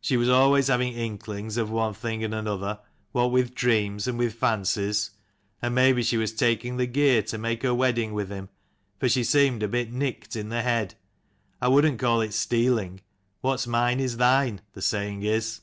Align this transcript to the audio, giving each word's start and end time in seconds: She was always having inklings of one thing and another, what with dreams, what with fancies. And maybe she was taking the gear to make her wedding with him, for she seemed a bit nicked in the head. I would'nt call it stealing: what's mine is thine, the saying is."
She 0.00 0.16
was 0.16 0.28
always 0.28 0.66
having 0.66 0.94
inklings 0.94 1.56
of 1.56 1.70
one 1.70 1.94
thing 1.94 2.24
and 2.24 2.34
another, 2.34 2.80
what 3.12 3.30
with 3.30 3.54
dreams, 3.54 4.08
what 4.08 4.16
with 4.16 4.34
fancies. 4.34 5.12
And 5.62 5.72
maybe 5.72 6.02
she 6.02 6.16
was 6.16 6.32
taking 6.32 6.76
the 6.78 6.86
gear 6.86 7.22
to 7.22 7.38
make 7.38 7.62
her 7.62 7.72
wedding 7.72 8.12
with 8.12 8.28
him, 8.28 8.48
for 8.98 9.08
she 9.08 9.22
seemed 9.22 9.62
a 9.62 9.68
bit 9.68 9.92
nicked 9.92 10.34
in 10.34 10.48
the 10.48 10.62
head. 10.62 10.96
I 11.60 11.68
would'nt 11.68 12.00
call 12.00 12.20
it 12.22 12.34
stealing: 12.34 13.02
what's 13.40 13.68
mine 13.68 14.00
is 14.00 14.16
thine, 14.16 14.62
the 14.72 14.82
saying 14.82 15.22
is." 15.22 15.60